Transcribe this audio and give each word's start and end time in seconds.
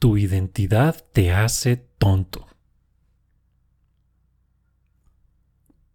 tu 0.00 0.16
identidad 0.16 0.96
te 1.12 1.30
hace 1.30 1.76
tonto. 1.76 2.46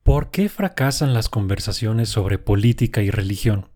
¿Por 0.04 0.30
qué 0.30 0.48
fracasan 0.48 1.16
las 1.16 1.28
conversaciones 1.28 2.10
sobre 2.10 2.38
política 2.38 3.02
y 3.02 3.10
religión? 3.10 3.68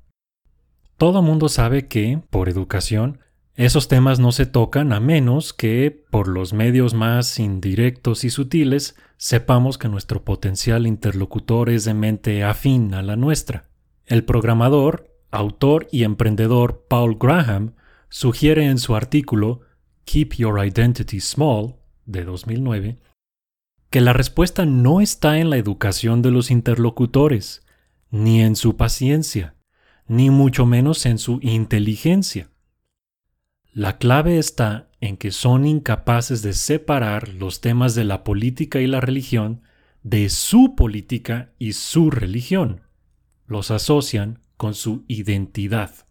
Todo 0.97 1.23
mundo 1.23 1.49
sabe 1.49 1.87
que, 1.87 2.21
por 2.29 2.47
educación, 2.47 3.19
esos 3.55 3.87
temas 3.87 4.19
no 4.19 4.31
se 4.31 4.45
tocan 4.45 4.93
a 4.93 4.99
menos 4.99 5.51
que, 5.51 6.05
por 6.11 6.27
los 6.27 6.53
medios 6.53 6.93
más 6.93 7.39
indirectos 7.39 8.23
y 8.23 8.29
sutiles, 8.29 8.95
sepamos 9.17 9.79
que 9.79 9.89
nuestro 9.89 10.23
potencial 10.23 10.85
interlocutor 10.85 11.71
es 11.71 11.85
de 11.85 11.95
mente 11.95 12.43
afín 12.43 12.93
a 12.93 13.01
la 13.01 13.15
nuestra. 13.15 13.67
El 14.05 14.23
programador, 14.25 15.11
autor 15.31 15.87
y 15.91 16.03
emprendedor 16.03 16.85
Paul 16.87 17.17
Graham 17.19 17.73
sugiere 18.09 18.65
en 18.65 18.77
su 18.77 18.95
artículo 18.95 19.61
Keep 20.11 20.37
Your 20.37 20.65
Identity 20.65 21.19
Small 21.19 21.75
de 22.07 22.23
2009 22.23 22.97
que 23.91 24.01
la 24.01 24.11
respuesta 24.11 24.65
no 24.65 25.01
está 25.01 25.37
en 25.37 25.51
la 25.51 25.57
educación 25.57 26.23
de 26.23 26.31
los 26.31 26.49
interlocutores, 26.49 27.63
ni 28.09 28.41
en 28.41 28.55
su 28.55 28.75
paciencia, 28.75 29.53
ni 30.07 30.31
mucho 30.31 30.65
menos 30.65 31.05
en 31.05 31.19
su 31.19 31.37
inteligencia. 31.43 32.49
La 33.71 33.99
clave 33.99 34.39
está 34.39 34.89
en 34.99 35.15
que 35.15 35.29
son 35.29 35.67
incapaces 35.67 36.41
de 36.41 36.53
separar 36.53 37.29
los 37.29 37.61
temas 37.61 37.93
de 37.93 38.03
la 38.03 38.23
política 38.23 38.81
y 38.81 38.87
la 38.87 39.01
religión 39.01 39.61
de 40.01 40.29
su 40.29 40.75
política 40.75 41.53
y 41.59 41.73
su 41.73 42.09
religión. 42.09 42.81
Los 43.45 43.69
asocian 43.69 44.41
con 44.57 44.73
su 44.73 45.05
identidad. 45.07 46.08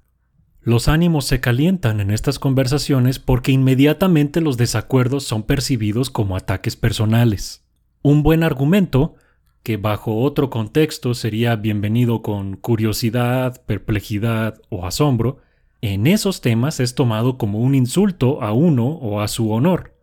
Los 0.60 0.88
ánimos 0.88 1.24
se 1.24 1.40
calientan 1.40 2.00
en 2.00 2.10
estas 2.10 2.38
conversaciones 2.38 3.18
porque 3.18 3.52
inmediatamente 3.52 4.40
los 4.40 4.56
desacuerdos 4.56 5.24
son 5.24 5.44
percibidos 5.44 6.10
como 6.10 6.36
ataques 6.36 6.76
personales. 6.76 7.64
Un 8.02 8.22
buen 8.22 8.42
argumento, 8.42 9.14
que 9.62 9.76
bajo 9.76 10.16
otro 10.20 10.50
contexto 10.50 11.14
sería 11.14 11.56
bienvenido 11.56 12.22
con 12.22 12.56
curiosidad, 12.56 13.64
perplejidad 13.66 14.60
o 14.68 14.86
asombro, 14.86 15.38
en 15.80 16.06
esos 16.08 16.40
temas 16.40 16.80
es 16.80 16.94
tomado 16.94 17.38
como 17.38 17.60
un 17.60 17.74
insulto 17.74 18.42
a 18.42 18.52
uno 18.52 18.86
o 18.88 19.20
a 19.20 19.28
su 19.28 19.52
honor. 19.52 19.94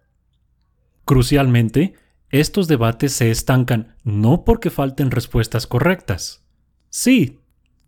Crucialmente, 1.03 1.95
estos 2.29 2.67
debates 2.67 3.11
se 3.11 3.29
estancan 3.29 3.95
no 4.03 4.45
porque 4.45 4.69
falten 4.69 5.11
respuestas 5.11 5.67
correctas. 5.67 6.45
Sí, 6.89 7.39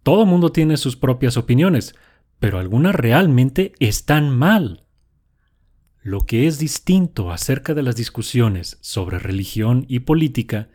todo 0.03 0.25
mundo 0.25 0.51
tiene 0.51 0.77
sus 0.77 0.95
propias 0.95 1.37
opiniones, 1.37 1.95
pero 2.39 2.59
algunas 2.59 2.95
realmente 2.95 3.73
están 3.79 4.29
mal. 4.29 4.85
Lo 6.01 6.21
que 6.21 6.47
es 6.47 6.59
distinto 6.59 7.31
acerca 7.31 7.73
de 7.73 7.83
las 7.83 7.95
discusiones 7.95 8.77
sobre 8.81 9.19
religión 9.19 9.85
y 9.89 9.99
política 9.99 10.69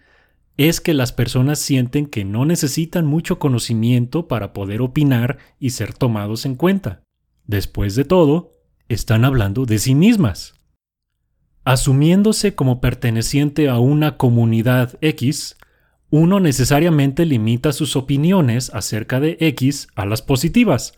es 0.57 0.81
que 0.81 0.93
las 0.93 1.13
personas 1.13 1.59
sienten 1.59 2.07
que 2.07 2.25
no 2.25 2.45
necesitan 2.45 3.07
mucho 3.07 3.39
conocimiento 3.39 4.29
para 4.29 4.53
poder 4.53 4.83
opinar 4.83 5.39
y 5.59 5.71
ser 5.71 5.95
tomados 5.95 6.45
en 6.45 6.57
cuenta. 6.57 7.03
Después 7.47 7.95
de 7.95 8.05
todo, 8.05 8.59
están 8.89 9.25
hablando 9.25 9.65
de 9.65 9.79
sí 9.79 9.95
mismas. 9.95 10.55
Asumiéndose 11.65 12.55
como 12.55 12.81
perteneciente 12.81 13.69
a 13.69 13.79
una 13.79 14.17
comunidad 14.17 14.99
X, 15.01 15.57
uno 16.11 16.41
necesariamente 16.41 17.25
limita 17.25 17.73
sus 17.73 17.97
opiniones 17.97 18.71
acerca 18.75 19.21
de 19.21 19.39
X 19.41 19.89
a 19.95 20.05
las 20.05 20.21
positivas, 20.21 20.95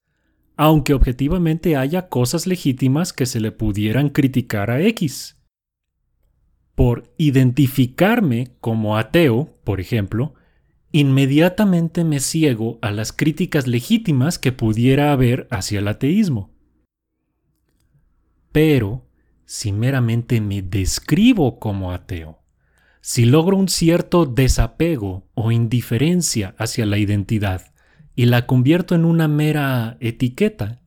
aunque 0.57 0.95
objetivamente 0.95 1.77
haya 1.77 2.09
cosas 2.09 2.47
legítimas 2.47 3.13
que 3.13 3.27
se 3.27 3.41
le 3.41 3.53
pudieran 3.53 4.09
criticar 4.09 4.71
a 4.71 4.81
X. 4.81 5.37
Por 6.75 7.13
identificarme 7.19 8.57
como 8.61 8.97
ateo, 8.97 9.59
por 9.65 9.81
ejemplo, 9.81 10.35
inmediatamente 10.93 12.05
me 12.05 12.21
ciego 12.21 12.79
a 12.83 12.91
las 12.91 13.13
críticas 13.13 13.67
legítimas 13.67 14.39
que 14.39 14.53
pudiera 14.53 15.13
haber 15.13 15.49
hacia 15.51 15.81
el 15.81 15.89
ateísmo. 15.89 16.53
Pero, 18.53 19.09
si 19.45 19.73
meramente 19.73 20.41
me 20.41 20.63
describo 20.63 21.59
como 21.59 21.93
ateo, 21.93 22.43
si 23.01 23.25
logro 23.25 23.57
un 23.57 23.69
cierto 23.69 24.25
desapego 24.25 25.29
o 25.35 25.53
indiferencia 25.53 26.55
hacia 26.59 26.87
la 26.87 26.99
identidad 26.99 27.74
y 28.15 28.27
la 28.27 28.47
convierto 28.47 28.95
en 28.95 29.05
una 29.05 29.29
mera 29.29 29.97
etiqueta, 30.01 30.81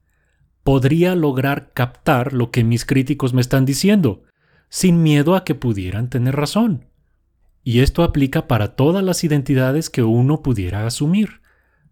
podría 0.63 1.15
lograr 1.15 1.71
captar 1.73 2.33
lo 2.33 2.51
que 2.51 2.63
mis 2.63 2.85
críticos 2.85 3.33
me 3.33 3.41
están 3.41 3.65
diciendo, 3.65 4.23
sin 4.69 5.01
miedo 5.03 5.35
a 5.35 5.43
que 5.43 5.55
pudieran 5.55 6.09
tener 6.09 6.35
razón. 6.35 6.85
Y 7.63 7.79
esto 7.79 8.03
aplica 8.03 8.47
para 8.47 8.75
todas 8.75 9.03
las 9.03 9.23
identidades 9.23 9.89
que 9.89 10.03
uno 10.03 10.41
pudiera 10.41 10.85
asumir. 10.85 11.41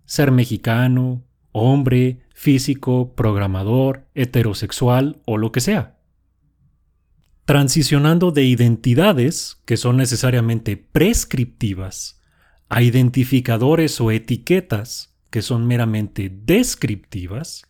Ser 0.05 0.31
mexicano, 0.31 1.23
hombre, 1.51 2.21
físico, 2.33 3.13
programador, 3.15 4.07
heterosexual 4.13 5.21
o 5.25 5.37
lo 5.37 5.51
que 5.51 5.61
sea 5.61 5.95
transicionando 7.45 8.31
de 8.31 8.43
identidades, 8.43 9.61
que 9.65 9.77
son 9.77 9.97
necesariamente 9.97 10.77
prescriptivas, 10.77 12.21
a 12.69 12.81
identificadores 12.81 14.01
o 14.01 14.09
etiquetas, 14.09 15.14
que 15.35 15.41
son 15.41 15.67
meramente 15.67 16.29
descriptivas, 16.33 17.63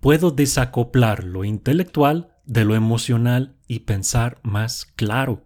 puedo 0.00 0.32
desacoplar 0.32 1.22
lo 1.22 1.44
intelectual 1.44 2.34
de 2.44 2.64
lo 2.64 2.74
emocional 2.74 3.54
y 3.68 3.78
pensar 3.78 4.40
más 4.42 4.86
claro. 4.86 5.44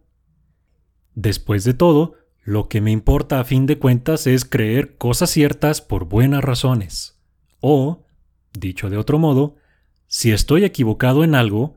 Después 1.15 1.65
de 1.65 1.75
todo, 1.75 2.15
lo 2.43 2.71
que 2.71 2.81
me 2.81 2.93
importa 2.93 3.41
a 3.41 3.45
fin 3.45 3.67
de 3.67 3.79
cuentas 3.79 4.27
es 4.27 4.47
creer 4.47 4.97
cosas 4.97 5.29
ciertas 5.29 5.83
por 5.83 6.07
buenas 6.07 6.43
razones. 6.43 7.21
O, 7.61 8.07
dicho 8.55 8.89
de 8.89 8.97
otro 8.97 9.19
modo, 9.19 9.57
si 10.07 10.33
estoy 10.33 10.65
equivocado 10.65 11.25
en 11.25 11.35
algo, 11.35 11.77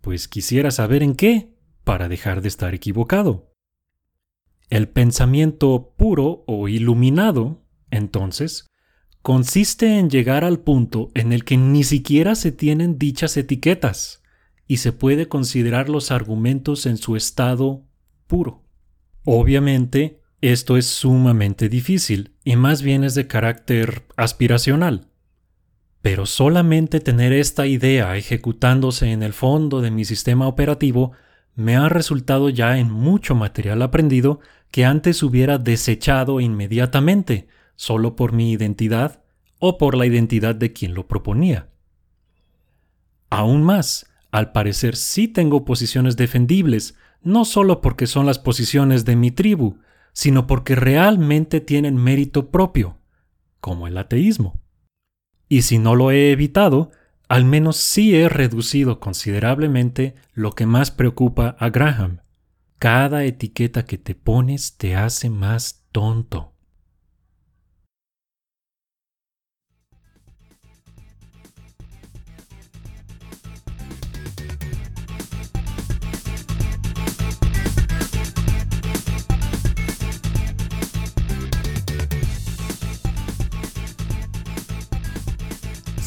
pues 0.00 0.28
quisiera 0.28 0.70
saber 0.70 1.02
en 1.02 1.16
qué, 1.16 1.56
para 1.82 2.08
dejar 2.08 2.40
de 2.40 2.46
estar 2.46 2.72
equivocado. 2.72 3.50
El 4.70 4.88
pensamiento 4.88 5.92
puro 5.96 6.44
o 6.46 6.68
iluminado, 6.68 7.64
entonces, 7.90 8.68
consiste 9.24 9.98
en 9.98 10.10
llegar 10.10 10.44
al 10.44 10.58
punto 10.58 11.10
en 11.14 11.32
el 11.32 11.44
que 11.44 11.56
ni 11.56 11.82
siquiera 11.82 12.34
se 12.34 12.52
tienen 12.52 12.98
dichas 12.98 13.38
etiquetas 13.38 14.22
y 14.68 14.76
se 14.76 14.92
puede 14.92 15.28
considerar 15.28 15.88
los 15.88 16.10
argumentos 16.10 16.84
en 16.84 16.98
su 16.98 17.16
estado 17.16 17.86
puro. 18.26 18.64
Obviamente, 19.24 20.20
esto 20.42 20.76
es 20.76 20.84
sumamente 20.84 21.70
difícil 21.70 22.34
y 22.44 22.56
más 22.56 22.82
bien 22.82 23.02
es 23.02 23.14
de 23.14 23.26
carácter 23.26 24.02
aspiracional. 24.16 25.08
Pero 26.02 26.26
solamente 26.26 27.00
tener 27.00 27.32
esta 27.32 27.66
idea 27.66 28.18
ejecutándose 28.18 29.10
en 29.10 29.22
el 29.22 29.32
fondo 29.32 29.80
de 29.80 29.90
mi 29.90 30.04
sistema 30.04 30.46
operativo 30.46 31.12
me 31.54 31.76
ha 31.76 31.88
resultado 31.88 32.50
ya 32.50 32.76
en 32.76 32.90
mucho 32.90 33.34
material 33.34 33.80
aprendido 33.80 34.40
que 34.70 34.84
antes 34.84 35.22
hubiera 35.22 35.56
desechado 35.56 36.40
inmediatamente, 36.40 37.48
solo 37.76 38.16
por 38.16 38.32
mi 38.32 38.52
identidad 38.52 39.22
o 39.58 39.78
por 39.78 39.96
la 39.96 40.06
identidad 40.06 40.54
de 40.54 40.72
quien 40.72 40.94
lo 40.94 41.08
proponía. 41.08 41.68
Aún 43.30 43.62
más, 43.62 44.06
al 44.30 44.52
parecer 44.52 44.96
sí 44.96 45.28
tengo 45.28 45.64
posiciones 45.64 46.16
defendibles, 46.16 46.96
no 47.22 47.44
solo 47.44 47.80
porque 47.80 48.06
son 48.06 48.26
las 48.26 48.38
posiciones 48.38 49.04
de 49.04 49.16
mi 49.16 49.30
tribu, 49.30 49.78
sino 50.12 50.46
porque 50.46 50.74
realmente 50.74 51.60
tienen 51.60 51.96
mérito 51.96 52.50
propio, 52.50 52.98
como 53.60 53.86
el 53.86 53.98
ateísmo. 53.98 54.60
Y 55.48 55.62
si 55.62 55.78
no 55.78 55.94
lo 55.94 56.10
he 56.10 56.30
evitado, 56.30 56.90
al 57.28 57.44
menos 57.44 57.76
sí 57.76 58.14
he 58.14 58.28
reducido 58.28 59.00
considerablemente 59.00 60.14
lo 60.32 60.52
que 60.52 60.66
más 60.66 60.90
preocupa 60.90 61.56
a 61.58 61.70
Graham. 61.70 62.20
Cada 62.78 63.24
etiqueta 63.24 63.84
que 63.84 63.98
te 63.98 64.14
pones 64.14 64.76
te 64.76 64.94
hace 64.94 65.30
más 65.30 65.84
tonto. 65.90 66.53